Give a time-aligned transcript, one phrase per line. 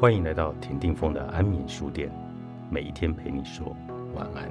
[0.00, 2.10] 欢迎来到田定峰的安眠书店，
[2.70, 3.76] 每一天陪你说
[4.14, 4.50] 晚安。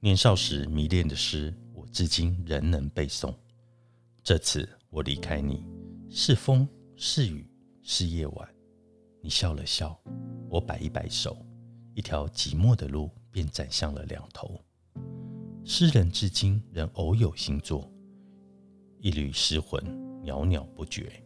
[0.00, 3.32] 年少时迷恋的诗，我至今仍能背诵。
[4.24, 5.64] 这次我离开你，
[6.10, 7.48] 是风是雨
[7.80, 8.48] 是夜晚，
[9.22, 9.96] 你笑了笑，
[10.50, 11.36] 我摆一摆手。
[11.94, 14.60] 一条寂寞的路便展向了两头。
[15.64, 17.90] 诗人至今仍偶有新作，
[18.98, 19.82] 一缕诗魂
[20.22, 21.24] 袅袅不绝，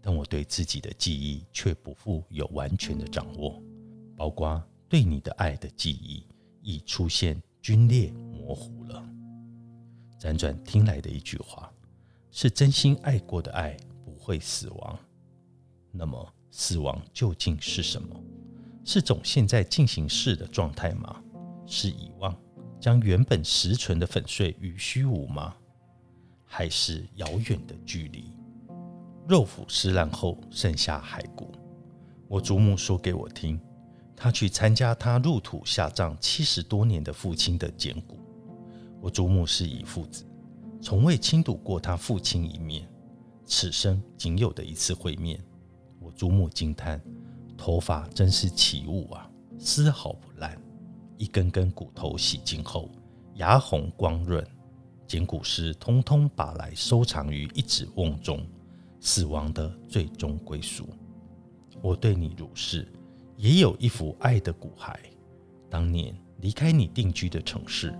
[0.00, 3.62] 但我对自己的记忆却不复有完全的掌握，
[4.16, 6.26] 包括对你的爱的记忆
[6.62, 9.08] 已出现皲裂模糊了。
[10.18, 11.72] 辗转听来的一句话，
[12.30, 14.98] 是真心爱过的爱不会死亡。
[15.92, 18.20] 那么，死亡究竟是什么？
[18.86, 21.20] 是种现在进行式的状态吗？
[21.66, 22.32] 是遗忘，
[22.78, 25.56] 将原本实存的粉碎与虚无吗？
[26.44, 28.30] 还是遥远的距离？
[29.26, 31.50] 肉腐尸烂后剩下骸骨。
[32.28, 33.60] 我祖母说给我听，
[34.14, 38.20] 她去参加她入土下葬七十多年的父亲的捡骨。
[39.00, 40.24] 我祖母是一父子，
[40.80, 42.88] 从未亲睹过他父亲一面，
[43.44, 45.42] 此生仅有的一次会面。
[45.98, 47.00] 我祖母惊叹。
[47.56, 50.56] 头发真是奇物啊，丝毫不烂。
[51.18, 52.90] 一根根骨头洗净后，
[53.34, 54.46] 牙红光润。
[55.06, 58.44] 捡骨师通通把来收藏于一纸瓮中，
[59.00, 60.88] 死亡的最终归属。
[61.80, 62.86] 我对你如是，
[63.36, 64.96] 也有一幅爱的骨骸。
[65.70, 67.96] 当年离开你定居的城市，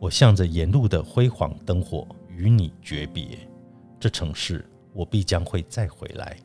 [0.00, 3.38] 我向着沿路的辉煌灯火与你诀别。
[4.00, 6.36] 这城市，我必将会再回来。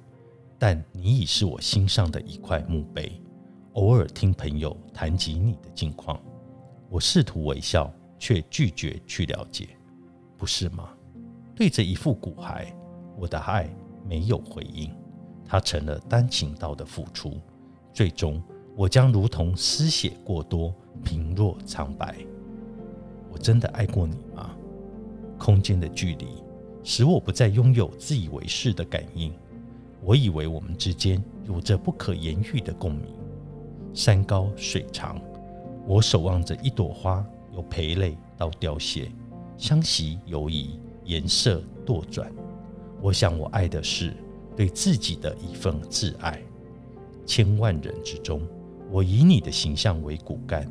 [0.60, 3.12] 但你已是我心上的一块墓碑。
[3.74, 6.20] 偶尔听朋友谈及你的近况，
[6.90, 9.70] 我试图微笑，却拒绝去了解，
[10.36, 10.90] 不是吗？
[11.56, 12.66] 对着一副骨骸，
[13.16, 13.70] 我的爱
[14.04, 14.92] 没有回应，
[15.46, 17.40] 它成了单行道的付出。
[17.94, 18.42] 最终，
[18.76, 20.74] 我将如同失血过多，
[21.04, 22.16] 贫弱苍白。
[23.32, 24.56] 我真的爱过你吗？
[25.38, 26.44] 空间的距离
[26.84, 29.32] 使我不再拥有自以为是的感应。
[30.02, 33.14] 我以为我们之间有着不可言喻的共鸣。
[33.94, 35.20] 山高水长，
[35.88, 39.12] 我守望着一朵花，由培蕾到凋谢，
[39.58, 42.32] 相袭犹疑，颜色多转。
[43.02, 44.14] 我想，我爱的是
[44.56, 46.42] 对自己的一份挚爱。
[47.26, 48.42] 千万人之中，
[48.92, 50.70] 我以你的形象为骨干，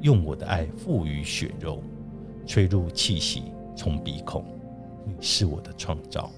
[0.00, 1.82] 用我的爱赋予血肉，
[2.46, 3.42] 吹入气息，
[3.76, 4.44] 从鼻孔。
[5.04, 6.30] 你是我的创造，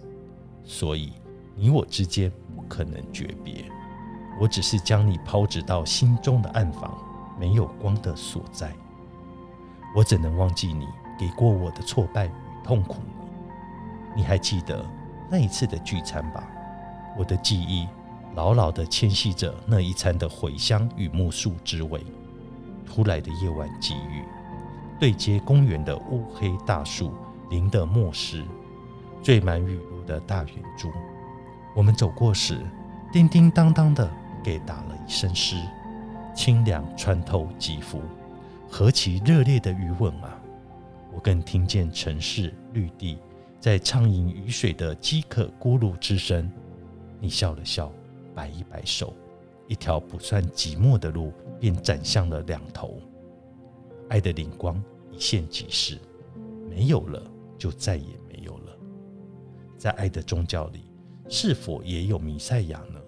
[0.64, 1.12] 所以。
[1.54, 3.64] 你我之间不可能诀别，
[4.40, 6.96] 我只是将你抛掷到心中的暗房，
[7.38, 8.72] 没有光的所在。
[9.94, 10.86] 我怎能忘记你
[11.18, 12.30] 给过我的挫败与
[12.64, 13.26] 痛苦呢？
[14.16, 14.84] 你还记得
[15.30, 16.48] 那一次的聚餐吧？
[17.18, 17.86] 我的记忆
[18.34, 22.02] 牢牢地牵系着那一餐的茴香与木树之味。
[22.86, 24.24] 突来的夜晚际遇，
[24.98, 27.12] 对接公园的乌黑大树
[27.50, 28.44] 淋得墨湿，
[29.22, 30.90] 缀满雨露的大圆柱。
[31.74, 32.58] 我们走过时，
[33.12, 34.10] 叮叮当当的
[34.44, 35.56] 给打了一声诗，
[36.34, 38.00] 清凉穿透肌肤，
[38.68, 40.38] 何其热烈的余吻啊！
[41.12, 43.18] 我更听见城市绿地
[43.58, 46.50] 在畅饮雨水的饥渴咕噜之声。
[47.20, 47.90] 你笑了笑，
[48.34, 49.14] 摆一摆手，
[49.66, 53.00] 一条不算寂寞的路便展向了两头。
[54.10, 54.76] 爱的灵光
[55.10, 55.98] 一现即逝，
[56.68, 57.22] 没有了
[57.56, 58.76] 就再也没有了。
[59.78, 60.91] 在爱的宗教里。
[61.34, 63.00] 是否也有弥赛亚呢？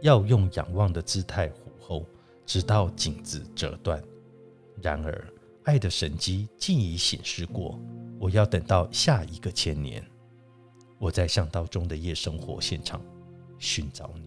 [0.00, 2.06] 要用仰望的姿态虎后，
[2.46, 4.02] 直到颈子折断。
[4.80, 5.30] 然而，
[5.64, 7.78] 爱的神迹竟已显示过。
[8.18, 10.02] 我要等到下一个千年。
[10.98, 12.98] 我在巷道中的夜生活现场
[13.58, 14.26] 寻找你，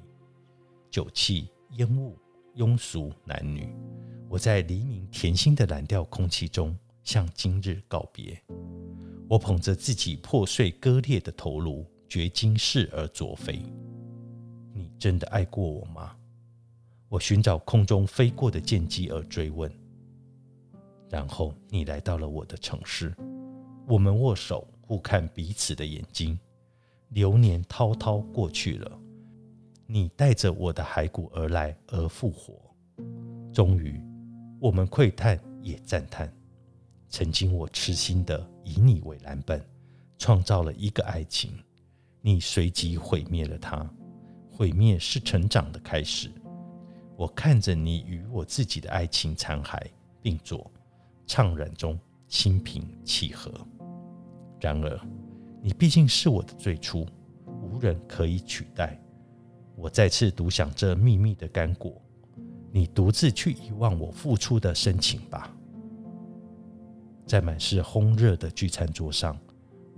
[0.92, 2.16] 酒气、烟雾、
[2.56, 3.76] 庸俗男女。
[4.30, 8.40] 我在黎明甜心的蓝调空气中向今日告别。
[9.28, 11.84] 我捧着自己破碎割裂的头颅。
[12.10, 13.62] 掘金世而左飞，
[14.74, 16.16] 你真的爱过我吗？
[17.08, 19.72] 我寻找空中飞过的剑机而追问。
[21.08, 23.16] 然后你来到了我的城市，
[23.88, 26.38] 我们握手互看彼此的眼睛。
[27.10, 29.00] 流年滔滔过去了，
[29.86, 32.60] 你带着我的骸骨而来而复活。
[33.54, 34.00] 终于，
[34.60, 36.32] 我们窥探也赞叹，
[37.08, 39.64] 曾经我痴心的以你为蓝本，
[40.18, 41.52] 创造了一个爱情。
[42.22, 43.90] 你随即毁灭了它，
[44.52, 46.30] 毁灭是成长的开始。
[47.16, 49.78] 我看着你与我自己的爱情残骸
[50.22, 50.72] 并坐，
[51.28, 53.54] 怅然中心平气和。
[54.60, 55.00] 然而，
[55.62, 57.06] 你毕竟是我的最初，
[57.62, 59.00] 无人可以取代。
[59.76, 62.02] 我再次独享这秘密的干果，
[62.72, 65.54] 你独自去遗忘我付出的深情吧。
[67.26, 69.38] 在满是烘热的聚餐桌上，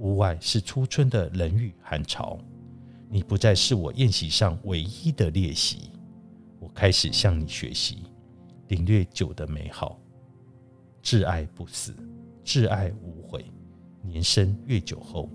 [0.02, 2.40] 屋外是初春的冷雨寒潮。
[3.08, 5.92] 你不再是我宴席上唯一的列席，
[6.60, 8.04] 我开始向你学习，
[8.70, 10.00] 领略酒的美好。
[11.04, 11.96] 挚爱不死，
[12.44, 13.46] 挚爱无悔。
[14.02, 15.30] 年深月久后，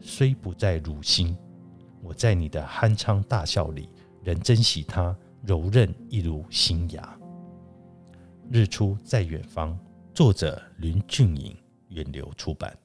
[0.00, 1.36] 虽不再如新，
[2.00, 3.88] 我在你的酣畅大笑里，
[4.22, 7.18] 仍珍惜它柔韧一如新芽。
[8.52, 9.76] 日出在远方，
[10.14, 11.56] 作者林俊颖，
[11.88, 12.76] 远流出版。